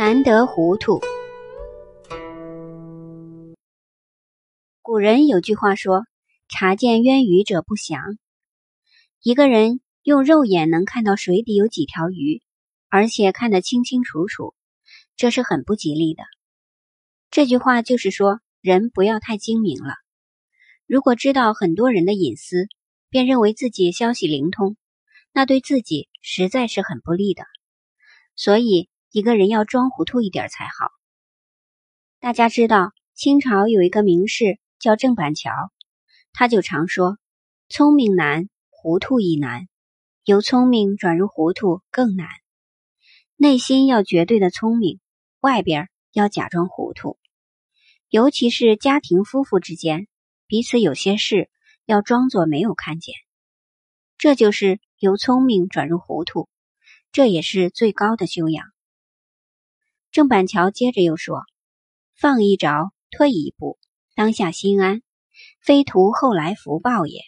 [0.00, 1.00] 难得糊涂。
[4.80, 6.04] 古人有句话说
[6.48, 8.00] ：“察见渊鱼者不祥。”
[9.20, 12.42] 一个人用肉眼能看到水底有几条鱼，
[12.88, 14.54] 而且看得清清楚楚，
[15.16, 16.22] 这是很不吉利的。
[17.32, 19.94] 这句话就是说，人不要太精明了。
[20.86, 22.68] 如果知道很多人的隐私，
[23.10, 24.76] 便认为自己消息灵通，
[25.32, 27.42] 那对自己实在是很不利的。
[28.36, 28.88] 所以。
[29.18, 30.92] 一个人要装糊涂一点才好。
[32.20, 35.50] 大家知道，清朝有一个名士叫郑板桥，
[36.32, 37.18] 他就常说
[37.68, 39.62] ：“聪明难，糊涂亦难；
[40.22, 42.28] 由聪明转入糊涂更难。
[43.34, 45.00] 内心要绝对的聪明，
[45.40, 47.18] 外边要假装糊涂。
[48.10, 50.06] 尤其是家庭夫妇之间，
[50.46, 51.50] 彼此有些事
[51.86, 53.16] 要装作没有看见，
[54.16, 56.48] 这就是由聪明转入糊涂，
[57.10, 58.64] 这也是最高的修养。”
[60.18, 61.42] 郑板桥接着又说
[62.18, 63.78] ：“放一着，退一步，
[64.16, 65.00] 当下心安，
[65.60, 67.20] 非图后来福报也。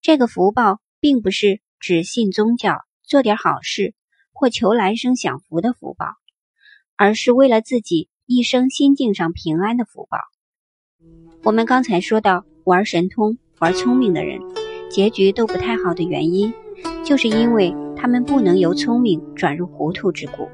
[0.00, 3.94] 这个福报，并不是只信宗教、做点好事
[4.32, 6.06] 或求来生享福的福报，
[6.96, 10.18] 而是为了自己一生心境上平安的福报。
[11.44, 14.40] 我们刚才说到，玩神通、玩聪明的人，
[14.90, 16.52] 结局都不太好的原因，
[17.04, 20.48] 就是因为他们不能由聪明转入糊涂之故。”